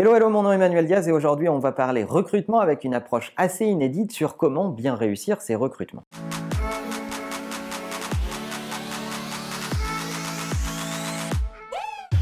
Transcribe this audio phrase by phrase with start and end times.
[0.00, 2.94] Hello, hello, mon nom est Emmanuel Diaz et aujourd'hui on va parler recrutement avec une
[2.94, 6.04] approche assez inédite sur comment bien réussir ces recrutements.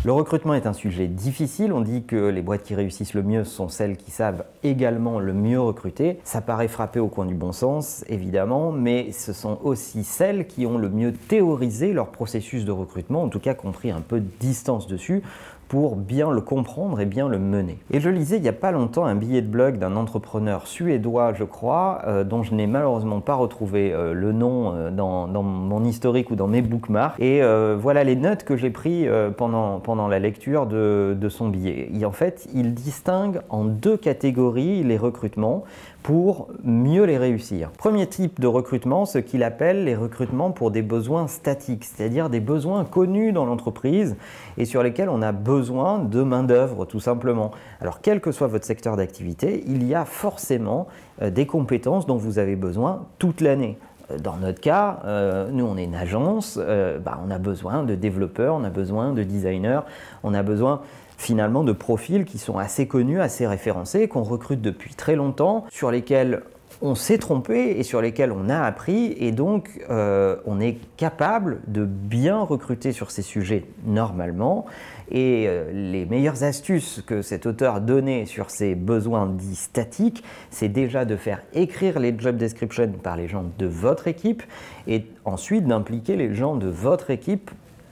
[0.05, 1.73] Le recrutement est un sujet difficile.
[1.73, 5.35] On dit que les boîtes qui réussissent le mieux sont celles qui savent également le
[5.35, 6.19] mieux recruter.
[6.25, 10.67] Ça paraît frapper au coin du bon sens, évidemment, mais ce sont aussi celles qui
[10.67, 14.29] ont le mieux théorisé leur processus de recrutement, en tout cas compris un peu de
[14.41, 15.23] distance dessus,
[15.69, 17.79] pour bien le comprendre et bien le mener.
[17.91, 21.35] Et je lisais il n'y a pas longtemps un billet de blog d'un entrepreneur suédois,
[21.35, 25.85] je crois, euh, dont je n'ai malheureusement pas retrouvé euh, le nom euh, dans, mon
[25.85, 27.21] historique ou dans mes bookmarks.
[27.21, 27.43] Et
[27.79, 31.91] voilà les notes que j'ai prises pendant, pendant la lecture de, de son billet.
[31.95, 35.65] Et en fait, il distingue en deux catégories les recrutements
[36.09, 37.71] pour mieux les réussir.
[37.73, 42.41] Premier type de recrutement, ce qu'il appelle les recrutements pour des besoins statiques, c'est-à-dire des
[42.41, 44.17] besoins connus dans l'entreprise
[44.57, 47.51] et sur lesquels on a besoin de main-d'œuvre tout simplement.
[47.83, 50.87] Alors quel que soit votre secteur d'activité, il y a forcément
[51.21, 53.77] euh, des compétences dont vous avez besoin toute l'année.
[54.11, 57.95] Euh, dans notre cas, euh, nous on est une agence, bah, on a besoin de
[57.95, 59.81] développeurs, on a besoin de designers,
[60.23, 60.81] on a besoin
[61.19, 65.91] finalement de profils qui sont assez connus, assez référencés, qu'on recrute depuis très longtemps, sur
[65.91, 66.43] lesquels
[66.81, 71.61] on s'est trompé et sur lesquels on a appris et donc euh, on est capable
[71.67, 74.67] de bien recruter sur ces sujets normalement.
[75.11, 80.23] Et euh, les meilleures astuces que cet auteur a données sur ces besoins dits statiques,
[80.51, 84.43] c'est déjà de faire écrire les job descriptions par les gens de votre équipe
[84.87, 87.51] et ensuite d'impliquer les gens de votre équipe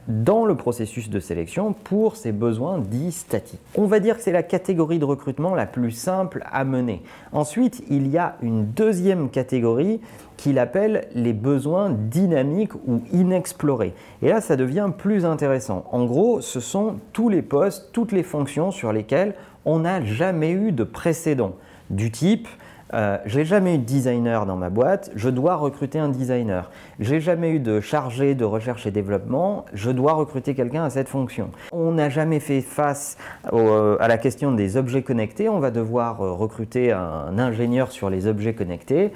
[0.08, 3.60] dans le processus de sélection pour ses besoins dits statiques.
[3.74, 7.02] On va dire que c'est la catégorie de recrutement la plus simple à mener.
[7.32, 10.00] Ensuite, il y a une deuxième catégorie
[10.36, 13.94] qu'il appelle les besoins dynamiques ou inexplorés.
[14.22, 15.84] Et là, ça devient plus intéressant.
[15.90, 20.52] En gros, ce sont tous les postes, toutes les fonctions sur lesquelles on n'a jamais
[20.52, 21.56] eu de précédent.
[21.90, 22.48] Du type,
[22.94, 26.70] euh, j'ai jamais eu de designer dans ma boîte, je dois recruter un designer.
[27.00, 31.08] J'ai jamais eu de chargé de recherche et développement, je dois recruter quelqu'un à cette
[31.08, 31.50] fonction.
[31.72, 33.16] On n'a jamais fait face
[33.52, 38.10] euh, à la question des objets connectés, on va devoir euh, recruter un ingénieur sur
[38.10, 39.12] les objets connectés.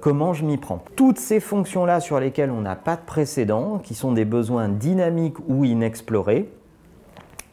[0.00, 0.82] comment je m'y prends?
[0.96, 5.38] Toutes ces fonctions-là sur lesquelles on n'a pas de précédent, qui sont des besoins dynamiques
[5.48, 6.48] ou inexplorés,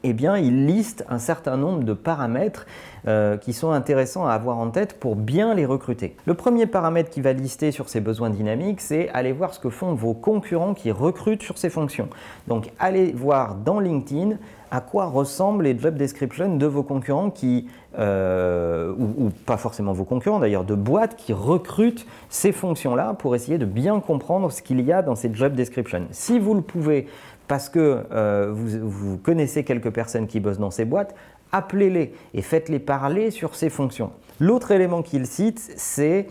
[0.03, 2.65] eh bien, il liste un certain nombre de paramètres
[3.07, 6.15] euh, qui sont intéressants à avoir en tête pour bien les recruter.
[6.25, 9.69] Le premier paramètre qui va lister sur ces besoins dynamiques, c'est aller voir ce que
[9.69, 12.07] font vos concurrents qui recrutent sur ces fonctions.
[12.47, 14.37] Donc, allez voir dans LinkedIn
[14.71, 17.67] à quoi ressemblent les job descriptions de vos concurrents qui,
[17.97, 23.57] euh, ou, pas forcément vos concurrents d'ailleurs, de boîtes qui recrutent ces fonctions-là pour essayer
[23.57, 26.05] de bien comprendre ce qu'il y a dans ces job descriptions.
[26.11, 27.07] Si vous le pouvez,
[27.49, 31.15] parce que euh, vous, connaissez quelques personnes qui bossent dans ces boîtes,
[31.51, 34.11] appelez-les et faites-les parler sur ces fonctions.
[34.39, 36.27] L'autre élément qu'il cite, c'est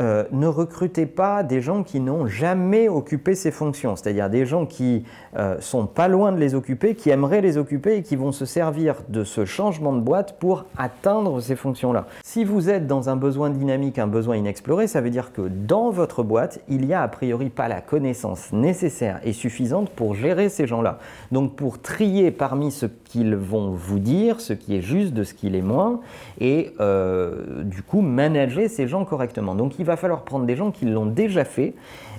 [0.00, 4.64] euh, ne recrutez pas des gens qui n'ont jamais occupé ces fonctions, c'est-à-dire des gens
[4.64, 5.04] qui
[5.36, 8.46] euh, sont pas loin de les occuper, qui aimeraient les occuper et qui vont se
[8.46, 12.06] servir de ce changement de boîte pour atteindre ces fonctions-là.
[12.32, 15.90] Si vous êtes dans un besoin dynamique, un besoin inexploré, ça veut dire que dans
[15.90, 20.48] votre boîte, il n'y a a priori pas la connaissance nécessaire et suffisante pour gérer
[20.48, 20.98] ces gens-là.
[21.30, 25.34] Donc pour trier parmi ce qu'ils vont vous dire, ce qui est juste de ce
[25.34, 26.00] qui est moins,
[26.40, 29.54] et euh, du coup manager ces gens correctement.
[29.54, 31.74] Donc il va falloir prendre des gens qui l'ont déjà fait,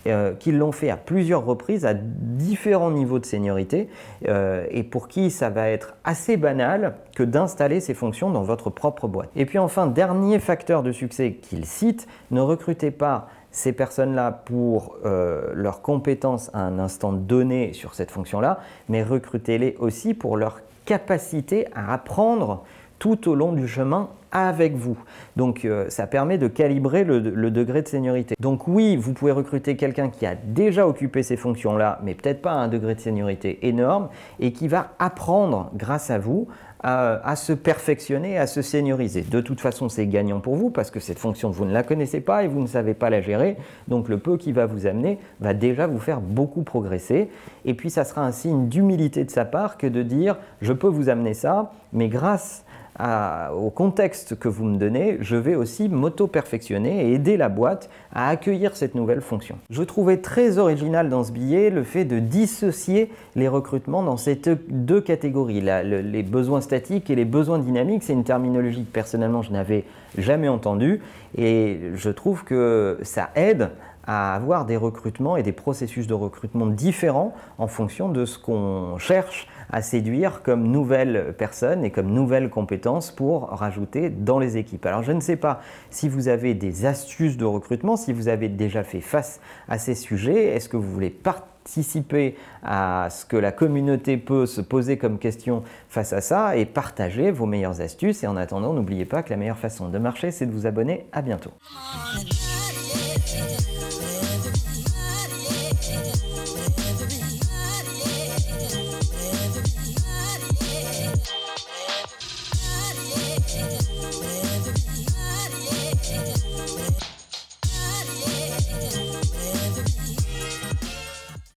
[0.06, 3.90] euh, qui l'ont fait à plusieurs reprises, à différents niveaux de seniorité,
[4.28, 8.70] euh, et pour qui ça va être assez banal que d'installer ces fonctions dans votre
[8.70, 9.30] propre boîte.
[9.36, 14.98] Et puis enfin, dernier facteur de succès qu'il cite, ne recrutez pas ces personnes-là pour
[15.06, 18.60] euh, leurs compétences à un instant donné sur cette fonction-là,
[18.90, 22.66] mais recrutez-les aussi pour leur capacité à apprendre
[23.00, 24.98] tout au long du chemin avec vous.
[25.38, 28.36] Donc euh, ça permet de calibrer le, degré de seniorité.
[28.42, 32.52] Donc oui, vous pouvez recruter quelqu'un qui a déjà occupé ces fonctions-là, mais peut-être pas
[32.52, 34.10] un degré de seniorité énorme,
[34.42, 36.50] et qui va apprendre grâce à vous
[36.84, 39.22] à, se perfectionner, à se senioriser.
[39.22, 42.20] De toute façon, c'est gagnant pour vous parce que cette fonction, vous ne la connaissez
[42.20, 43.56] pas et vous ne savez pas la gérer.
[43.88, 47.30] Donc le peu qui va vous amener va déjà vous faire beaucoup progresser.
[47.64, 50.88] Et puis ça sera un signe d'humilité de sa part que de dire, je peux
[50.88, 52.63] vous amener ça, mais grâce
[53.00, 58.30] au contexte que vous me donnez, je vais aussi m'auto-perfectionner et aider la boîte à
[58.30, 59.58] accueillir cette nouvelle fonction.
[59.70, 64.40] Je trouvais très original dans ce billet le fait de dissocier les recrutements dans ces
[64.70, 68.04] deux catégories, les besoins statiques et les besoins dynamiques.
[68.04, 69.86] C'est une terminologie que personnellement je n'avais
[70.18, 71.02] jamais entendue
[71.38, 73.70] et je trouve que ça aide
[74.06, 78.98] à avoir des recrutements et des processus de recrutement différents en fonction de ce qu'on
[78.98, 84.86] cherche à séduire comme nouvelles personnes et comme nouvelles compétences pour rajouter dans les équipes.
[84.86, 88.50] Alors je ne sais pas si vous avez des astuces de recrutement, si vous avez
[88.50, 93.52] déjà fait face à ces sujets, est-ce que vous voulez participer à ce que la
[93.52, 98.24] communauté peut se poser comme question face à ça et partager vos meilleures astuces?
[98.24, 101.08] Et en attendant, n'oubliez pas que la meilleure façon de marcher, c'est de vous abonner.
[101.12, 101.52] À bientôt.